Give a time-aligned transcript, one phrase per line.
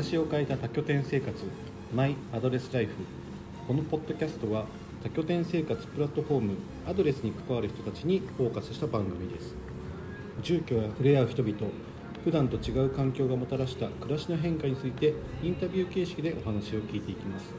[0.00, 1.34] 私を変えた多拠点生活
[1.92, 2.92] マイアドレスライフ。
[3.66, 4.64] このポッドキャストは
[5.02, 6.54] 多拠点生活プラットフォーム
[6.86, 9.56] アドレスに関わる人たちにフォーカスした番組です。
[10.40, 11.56] 住居や触れ合う人々
[12.22, 17.52] 普段と違う環境がもたらした暮らしの変化についてインタビュー形式でお話を聞いていきます。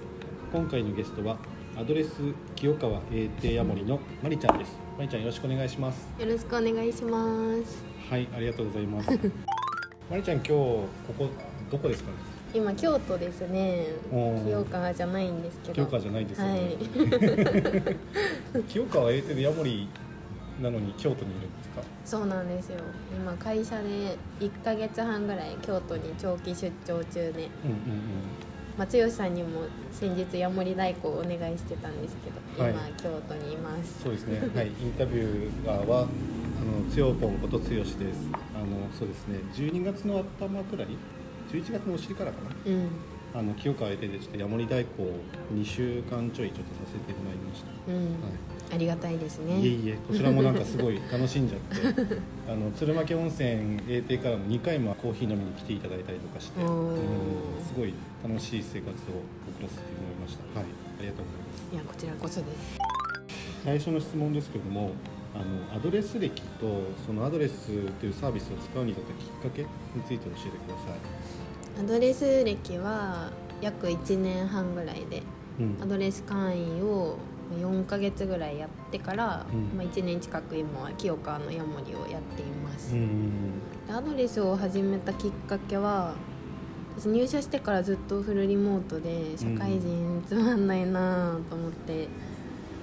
[0.54, 1.36] 今回のゲストは
[1.78, 2.22] アドレス
[2.56, 4.80] 清川英帝ヤモリのまりちゃんです。
[4.98, 6.08] まりちゃんよろしくお願いします。
[6.18, 7.84] よろしくお願いします。
[8.10, 9.10] はいありがとうございます。
[10.10, 11.30] まりちゃん今日ここ
[11.72, 12.18] どこですかね？
[12.54, 13.88] 今京都ですね。
[14.46, 15.74] 清川じゃないんですけど。
[15.76, 18.64] 清川じゃないですよはね、い。
[18.68, 19.88] 清川英帝でヤモリ
[20.62, 21.82] なのに京都にいるんですか？
[22.06, 22.80] そうなんですよ。
[23.16, 27.22] 今会社で1ヶ月半ぐらい京都に長期出張中で。
[27.22, 27.50] うんうん
[28.78, 32.32] 松吉さんにも先日ヤモリ代行をお願いしてたんですけ
[32.62, 32.72] ど、はい。
[32.72, 34.04] 今京都にいます。
[34.04, 34.40] そうですね。
[34.56, 34.68] はい。
[34.68, 38.20] インタビューはあのつよぽんことつよしです。
[38.56, 38.66] あの
[38.98, 39.40] そうですね。
[39.54, 40.88] 12月の頭くらい
[41.52, 42.56] 11月のお尻からかな。
[42.66, 42.90] うん。
[43.32, 45.04] あの清川英帝でちょっとヤモリ代行
[45.54, 47.92] 2週間ちょいちょっとさせてもらいました。
[47.92, 48.74] うん、はい。
[48.74, 49.60] ありがたいですね。
[49.60, 52.22] いえいえこちらもなんかすごい楽しんじゃって。
[52.52, 56.98] あの鶴巻温泉英帝からも2回もコーヒー飲みに来ていただいたりとかして、うん。
[57.62, 59.22] すごい楽しい生活を
[59.58, 60.60] 送らせてもらいました。
[60.60, 60.70] はい。
[61.00, 61.74] ありがとうございます。
[61.74, 62.80] いやこちらこそです。
[63.64, 64.92] 最初の質問ですけども
[65.36, 67.68] あのアドレス歴とそのアドレス
[68.00, 69.68] というサービスを使うに至ったきっかけに
[70.08, 71.00] ついて教えてください、
[71.80, 75.24] アドレス歴は約1年半ぐらいで
[75.60, 75.78] うん。
[75.82, 77.18] アドレス会員を
[77.58, 79.78] 4ヶ月ぐらいやってから、うん。
[79.78, 83.60] まあ、1年近く今は清川のヤモリをやっています、うん。
[83.88, 86.16] でアドレスを始めたきっかけは
[86.98, 92.08] 私入社してからずっとフルリモートで社会人つまんないなと思って、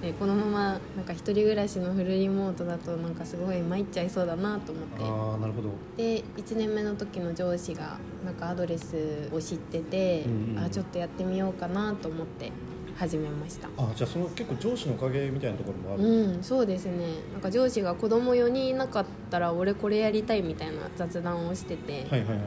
[0.01, 0.61] でこのまま
[0.95, 5.03] なんか一人暮らしのフルリモートだとなんかすごい参っちゃいそうだなと思って。
[5.03, 5.69] ああなるほど。
[5.97, 12.51] で1年目の時の上司がなんかアドレスを知ってて、うんうんあちょっとやってみようかなと思って
[12.95, 13.69] 始めました。
[13.77, 17.07] あじゃあその結構上司のおかげみたいなところもある、うんそうですね。
[17.33, 22.39] なんか上司が子供4人いなかったら俺これやりたいみたいな雑談をしてて、はいはいはい。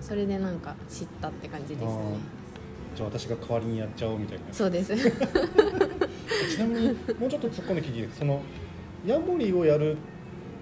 [0.00, 1.92] それでなんか知ったって感じですね。
[2.94, 4.44] じゃあ私が代わりにやっちゃおうみたいな。
[4.52, 4.92] そうです
[6.46, 6.88] ちなみに
[7.18, 8.40] もうちょっと突っ込んで聞いてその
[9.06, 9.96] ヤモリをやる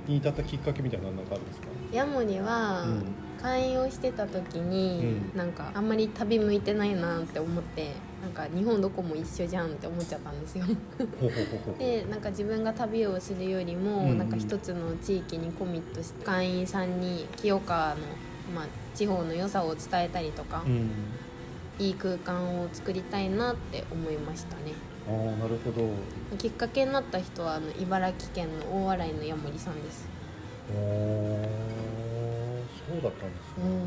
[0.06, 1.66] に至ったきっかけみたいなのなんかあるんですか？
[1.92, 3.04] ヤモリは、うん。
[3.42, 5.38] 会員をしてた時に、うん。
[5.38, 7.92] なんかあんまり旅向いてないなって思って
[8.22, 10.64] なんか日本どこも一緒じゃんって思っちゃったんですよ。
[11.78, 14.18] でなんか自分が旅をするよりも、うんうん。
[14.18, 17.96] なんか一つの地域にコミットして会員さんに清川の、
[18.54, 20.90] まあ、地方の良さを伝えたりとか、うん。
[21.78, 24.72] いい空間を作りたいなって思いましたね
[25.08, 25.88] ああなるほど。
[26.36, 30.06] きっかけになった人はあの茨城県の大洗のヤモリさんです。
[30.74, 31.46] おー
[32.88, 33.70] そうだったんですね、うん。
[33.70, 33.86] うん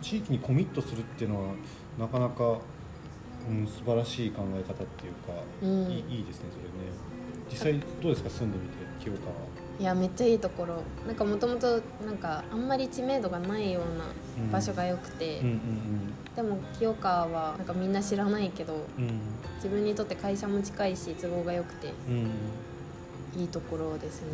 [0.00, 1.54] 地域にコミットするっていうのは
[1.98, 2.60] なかなか、
[3.48, 5.32] うん、素晴らしい考え方っていうか、
[5.62, 5.90] うん。
[5.90, 6.92] いいいいですねそれね。
[7.50, 9.32] 実際どうですか住んでみて清川
[9.78, 10.82] いやめっちゃいいところ。
[11.06, 15.42] なんかもともとなんかあんまり知名度がないような場所が良くて、
[16.34, 19.04] でも清川はなんかみんな知らないけどうん。
[19.04, 19.20] うん
[19.56, 21.92] 自分にとって会社も近いし都合が良くて。
[22.08, 22.30] うん
[23.36, 24.28] いいところですね。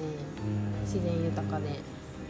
[0.47, 0.81] うん。
[0.83, 1.81] 自然豊かで。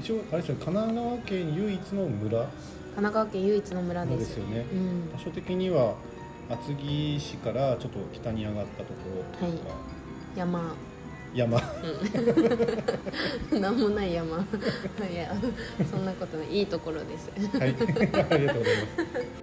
[0.01, 2.39] 一応あれですよね神奈川県唯一の村。
[2.39, 2.51] 神
[2.95, 4.37] 奈川県唯一の村です。
[4.39, 4.65] よね。
[4.73, 5.13] うん。
[5.13, 5.95] 場所的には
[6.49, 8.91] 厚木市からちょっと北に上がったとこ
[9.41, 9.75] ろというか、
[10.35, 10.75] 山
[11.35, 11.61] 山。
[13.53, 13.77] なん。
[13.81, 14.39] もない山。
[14.39, 15.35] いや
[15.91, 16.59] そんなことない。
[16.59, 17.31] いいところです。
[17.59, 17.75] はい、
[18.31, 19.43] ありがとうございます。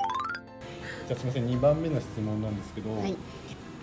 [1.07, 3.15] じゃあすみません、2番目の質問なんですけど、はい。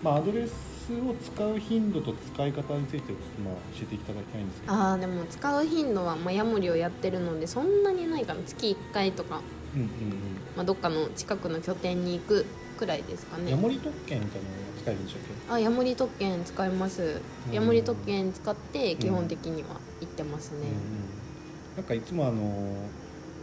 [0.01, 3.11] まあアドレスを使う頻度と使い方について
[3.43, 9.41] まあ教えていただきたいんですけど、ああでも使う頻度は、まあ、ヤモリをやってるのでそんなにないかな月1回とか、
[9.75, 9.87] うんうん。
[10.55, 12.45] まあ、どっかの近くの拠点に行く
[12.77, 13.45] くらいですかうん。
[13.45, 13.51] ね。
[13.51, 17.21] ヤモリ特権みたいなのが使えるんでしょうあヤモリ特権使います。
[17.47, 17.53] うん。
[17.53, 19.69] ヤモリ特権使って基本的には
[20.01, 20.67] 行ってますね。
[21.75, 22.73] なんかいつもあの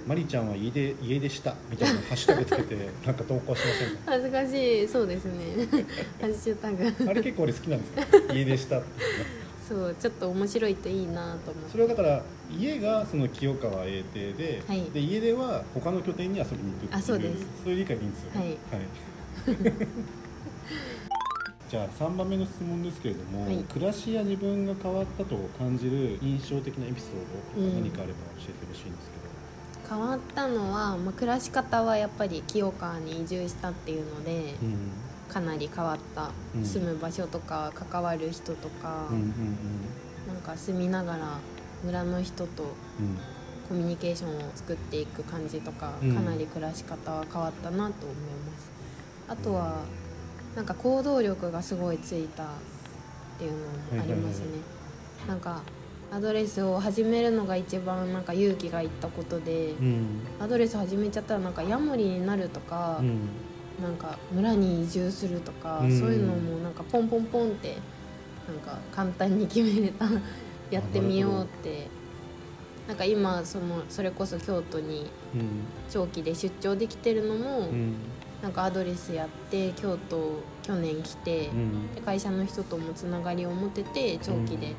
[0.07, 2.77] マリちゃんは家で家でしたみたいなハッシュタグつけて
[3.07, 3.99] なんか投稿しませんか？
[4.07, 4.89] 恥ずかしい。
[4.89, 5.67] そうですね。
[6.21, 7.11] ハッシュタグ。
[7.11, 8.21] あれ結構俺好きなんですよ。
[8.35, 8.83] 家でした
[9.67, 11.71] そうちょっと面白いといいなと思って。
[11.73, 12.23] それはだから
[12.55, 14.83] 家がその清川英帝で,、はい。
[14.93, 17.47] で家では他の拠点に遊びに行くっていうあそうです。
[17.65, 18.41] そういう理解でいいんですよね。
[18.41, 18.57] はい
[21.71, 23.57] じゃあ3番目の質問ですけれども、はい。
[23.65, 27.11] 暮らしや自分が変わったと感じる印象的なエピソー
[27.57, 27.75] ドうん。
[27.75, 29.17] 何かあれば教えてほしいんですけ
[29.89, 34.77] ど、変わったのは、まあ、暮らし方はやっぱり清川に移住したっていうので、うん。
[35.29, 39.17] かなり変わった、うん住む場所とか関わる人とか、うん。
[39.17, 39.33] うん。
[40.29, 41.39] なんか住みながら
[41.83, 42.63] 村の人と
[43.01, 43.19] うん。
[43.69, 46.15] コミュニケーションを作っていく感じとか、うん。
[46.15, 48.17] かなり暮らし方は変わったなと思い
[48.47, 48.71] ます
[49.29, 49.83] あとは
[50.57, 52.47] なんか行動力がすごいついたっ
[53.39, 54.47] ていうのもありますね、
[55.27, 55.63] なんか
[56.15, 60.21] アドレスを始めるのが一番なんか勇気がいったことで、うん。
[60.39, 63.29] アドレス始めちゃったらなんかヤモリになるとか、うん。
[63.83, 65.99] なんか村に移住するとか、うん。
[65.99, 67.77] そういうのもなんかポンポンポンって
[68.47, 70.07] なんか簡単に決めれた。
[70.71, 71.89] やってみようって。
[72.87, 75.65] なんか今そのそれこそ京都にうん。
[75.91, 77.95] 長期で出張できてるのも、うん
[78.45, 81.95] なんかアドレスやって京都去年来て、うん。
[81.95, 84.75] で会社の人ともつながりを持てて長期で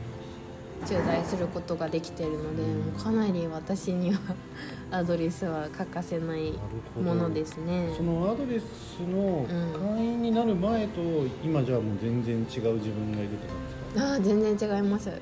[0.85, 3.03] 駐在することができてるので、うん。
[3.03, 4.19] かなり私には
[4.91, 6.53] アドレスは欠かせない
[6.95, 7.89] ものですね。
[7.97, 9.47] そのアドレスの
[9.95, 11.01] 会員になる前と
[11.43, 13.53] 今じゃあもう全然違う自分がいるってこ
[13.95, 14.11] とですか？
[14.11, 15.09] ああ全然違います。
[15.09, 15.15] うん。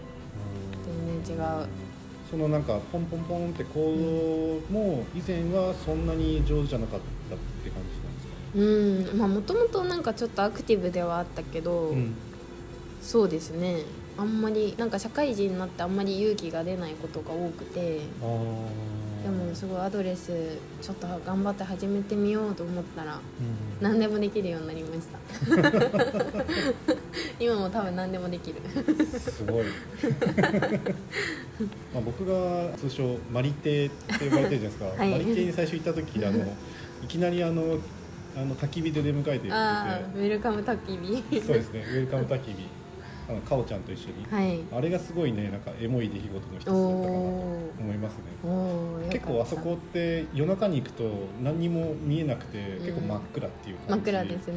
[1.24, 1.68] 全然違う。
[2.30, 7.00] そのなんかポンポンポンって行動も以前はそんなに上手じゃなかっ
[7.30, 7.70] たって
[8.56, 9.18] うん。
[9.18, 12.14] まあもともとなんかちょっとアクティブではあったけど、うん。
[13.02, 13.84] そうですね。
[14.18, 18.26] あんまりなんか社会人になってあんまり勇気が出ないことが多くてあ
[19.24, 23.22] でもすごいアドレスちょっと頑張って始めてみようと思ったらうん。
[23.82, 25.18] 何でもできるようになりました。
[27.40, 28.62] 今も多分何でもできる。
[29.20, 29.66] すごい。
[31.94, 35.12] まあ僕が通称マリテって呼ばれてるじゃないですか、はい。
[35.12, 36.46] マリテに最初行った時あの
[37.04, 37.80] いきなりあの
[38.36, 40.98] あの焚き火で出迎えてくれてああウェルカム焚き
[41.32, 41.42] 火。
[41.42, 41.82] そうですね。
[41.82, 42.84] ウェルカム焚き火。
[43.30, 44.60] あのかおちゃんと一緒に、はい。
[44.72, 47.14] あれがすごいねなんかエモい出来事の一つだったかなと
[47.80, 48.24] 思いますね。
[49.10, 51.04] 結構あそこって夜中に行くと
[51.42, 52.80] 何にも見えなくて、ん。
[52.80, 54.54] 結構真っ暗っていう真っ感じ暗ですね。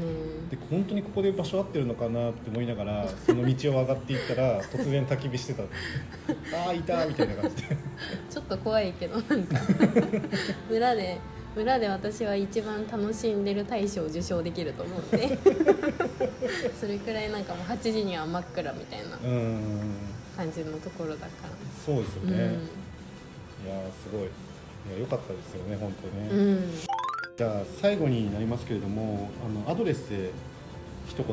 [0.50, 5.62] で本当にここで場所合ってるのかなって思いながら その道を上がっていったら突然焚き火してた。
[5.62, 7.76] ああいたみたいな感じで。
[8.28, 9.60] ちょっと怖いけどなんか。
[10.68, 11.18] 村で
[11.56, 15.38] 村で私は一番楽しんでる大賞を受賞できると思うんで
[16.78, 19.16] それくらいなんかもう8時には真っ暗みたいな
[20.36, 21.32] 感じのところだか
[21.84, 24.22] そうですよら、ね、いやーすごい。
[24.24, 24.26] い
[24.92, 26.72] や良かったですよね本当ね、うん、うん、
[27.36, 30.30] じゃあ最後になりますけれどもあのアドレスで
[31.08, 31.26] 一言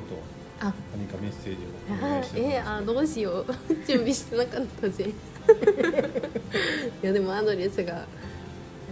[0.62, 0.74] あ。
[0.96, 3.46] 何かメッセージをえー、あどうしよう。
[3.86, 5.10] 準備してなかったぜ。
[7.04, 8.06] いやでもアドレスが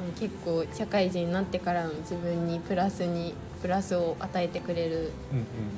[0.08, 5.12] うん結構社会人になってからの自分にプラスにプラスを与えてくれる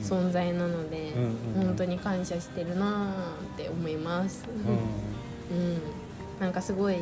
[0.02, 1.28] 存在なので、うんう
[1.62, 3.10] ん本当に感謝してるなー
[3.56, 5.82] って思います、ううん、
[6.40, 6.98] なんかすごい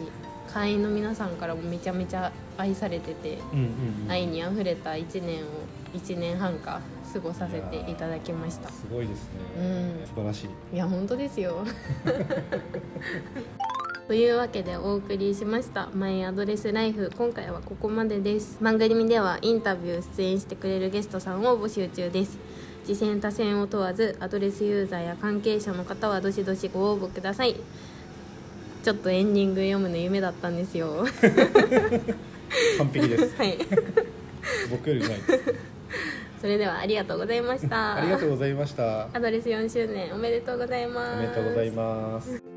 [0.54, 3.66] 会員の皆さんからもめちゃめちゃ愛されてて、んうんうん
[4.06, 4.12] うん。
[4.12, 5.48] 愛にあふれた1年を
[5.94, 6.82] 1年半か
[7.14, 8.70] 過ごさせていただきました。
[8.70, 9.62] すごいですね、う
[10.04, 10.08] ん。
[10.08, 10.76] 素晴らしい。
[10.76, 11.64] いや本当ですよ
[14.12, 18.58] というわけでお送りしました「マイアドレスライフ」今回はここまでです。
[18.62, 22.38] 番組ではインタビュー出演してくれるゲストさんを募集中です。
[22.84, 27.56] 次戦他戦を問わずアドレスユーザーや関係者の方はどしどしご応募ください。
[28.84, 31.06] ちょっとエンディング読むの夢だったんですよ。
[32.80, 33.34] 完璧です。
[33.40, 33.58] はい。
[34.70, 35.56] 僕よりうまいです
[36.42, 37.96] それではありがとうございました。
[37.96, 39.08] ありがとうございました。
[39.14, 41.18] アドレス4周年おめでとうございます。
[41.18, 42.51] おめでとうございます